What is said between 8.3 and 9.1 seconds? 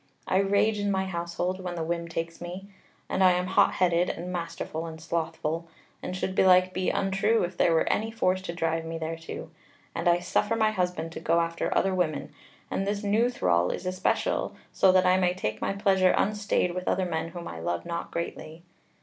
to drive me